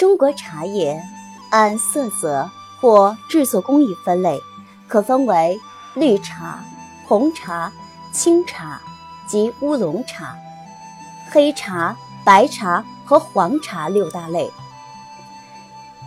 [0.00, 0.98] 中国茶叶
[1.50, 2.50] 按色泽
[2.80, 4.40] 或制作工艺分类，
[4.88, 5.60] 可分为
[5.92, 6.64] 绿茶、
[7.06, 7.70] 红茶、
[8.10, 8.80] 青茶
[9.28, 10.34] 及乌龙茶、
[11.30, 11.94] 黑茶、
[12.24, 14.50] 白茶和黄茶六大类。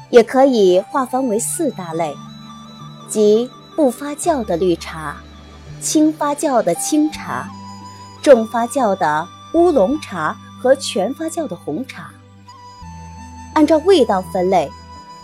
[0.10, 2.16] 也可以划分为四大类，
[3.08, 5.18] 即不发酵的绿茶、
[5.80, 7.48] 轻发酵的青茶、
[8.24, 12.10] 重发酵的乌龙茶和全发酵的红茶。
[13.54, 14.70] 按照味道分类，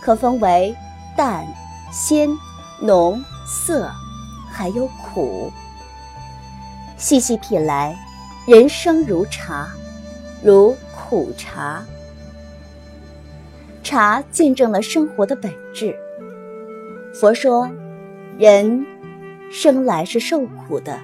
[0.00, 0.74] 可分为
[1.16, 1.46] 淡、
[1.92, 2.28] 鲜、
[2.80, 3.90] 浓、涩，
[4.50, 5.52] 还有苦。
[6.96, 7.96] 细细品来，
[8.46, 9.68] 人生如茶，
[10.42, 11.84] 如苦茶。
[13.82, 15.96] 茶见证了生活的本质。
[17.12, 17.68] 佛说，
[18.38, 18.86] 人
[19.50, 21.00] 生来是受苦的，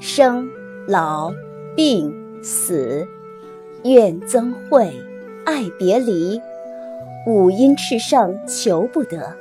[0.00, 0.48] 生、
[0.88, 1.32] 老、
[1.76, 2.12] 病、
[2.42, 3.06] 死，
[3.84, 4.92] 怨憎会。
[5.46, 6.42] 爱别离，
[7.24, 9.36] 五阴炽盛，求不得。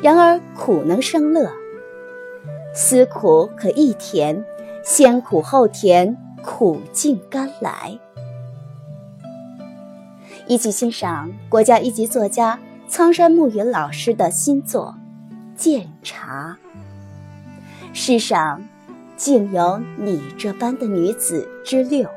[0.00, 1.50] 然而苦能生乐，
[2.72, 4.44] 思苦可益甜，
[4.84, 7.98] 先苦后甜，苦尽甘来。
[10.46, 14.94] 一起欣赏国家一级作家苍山暮云老师的新作
[15.60, 16.56] 《鉴茶》。
[17.92, 18.62] 世上
[19.16, 22.08] 竟有你这般的女子之六。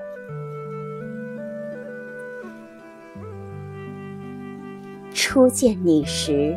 [5.33, 6.53] 初见你时，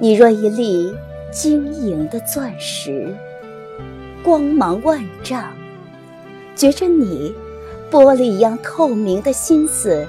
[0.00, 0.90] 你若一粒
[1.30, 3.14] 晶莹的钻石，
[4.24, 5.42] 光芒万丈；
[6.54, 7.34] 觉着你
[7.90, 10.08] 玻璃一样透明的心思，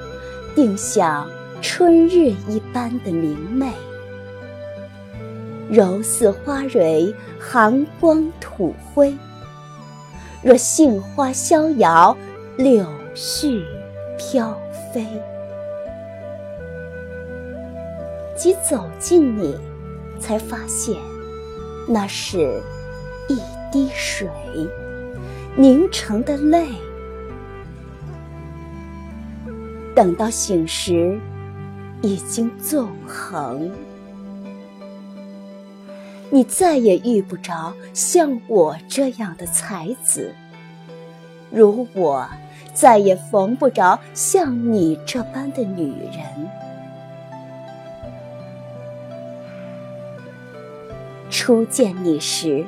[0.56, 1.30] 定像
[1.62, 3.74] 春日一般的明媚，
[5.70, 9.14] 柔似花蕊，寒光吐灰。
[10.42, 12.16] 若杏花逍遥，
[12.56, 13.62] 柳絮
[14.18, 14.58] 飘
[14.94, 15.06] 飞。
[18.38, 19.58] 即走近你，
[20.20, 20.96] 才发现，
[21.88, 22.62] 那是
[23.28, 23.40] 一
[23.72, 24.30] 滴水
[25.56, 26.68] 凝成的泪。
[29.96, 31.20] 等到醒时，
[32.04, 33.72] 已经纵横。
[36.30, 40.32] 你再也遇不着像我这样的才子，
[41.50, 42.28] 如我
[42.76, 46.67] 再也逢不着像你这般的女人。
[51.30, 52.66] 初见你时，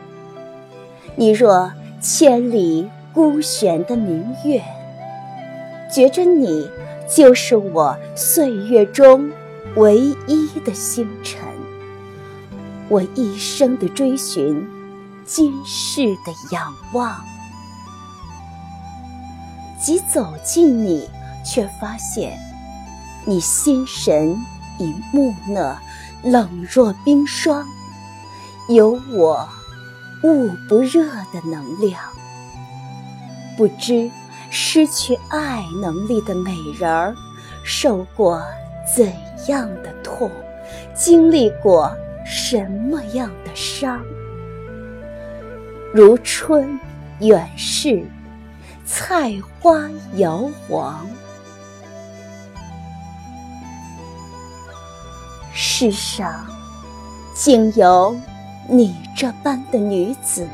[1.15, 1.71] 你若
[2.01, 4.61] 千里孤悬的明月，
[5.93, 6.69] 觉着你
[7.09, 9.29] 就是我岁月中
[9.75, 11.39] 唯一的星辰，
[12.89, 14.67] 我一生的追寻，
[15.25, 17.19] 今世的仰望。
[19.81, 21.09] 即走近你，
[21.45, 22.37] 却发现
[23.25, 24.37] 你心神
[24.77, 25.79] 已木讷，
[26.23, 27.65] 冷若冰霜。
[28.69, 29.49] 有我
[30.21, 31.03] 捂不热
[31.33, 31.99] 的能量，
[33.57, 34.11] 不知
[34.51, 37.15] 失去爱能力的美人儿，
[37.63, 38.39] 受过
[38.95, 39.11] 怎
[39.47, 40.29] 样的痛，
[40.93, 41.91] 经历过
[42.23, 43.99] 什么样的伤？
[45.91, 46.79] 如春
[47.21, 48.05] 远逝，
[48.85, 51.07] 菜花摇黄。
[55.55, 56.45] 世上
[57.33, 58.15] 竟有。
[58.71, 60.47] 你这般的女子，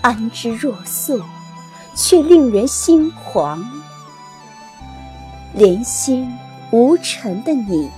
[0.00, 1.22] 安之若素，
[1.94, 3.62] 却令人心狂。
[5.52, 6.26] 莲心
[6.70, 7.90] 无尘的你，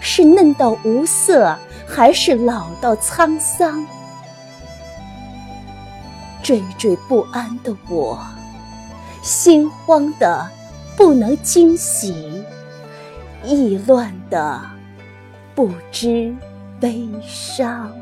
[0.00, 3.86] 是嫩到无色，还是老到沧桑？
[6.42, 8.18] 惴惴不安的我，
[9.22, 10.48] 心慌的
[10.96, 12.42] 不能惊喜，
[13.44, 14.62] 意乱的
[15.54, 16.34] 不知
[16.80, 17.92] 悲伤。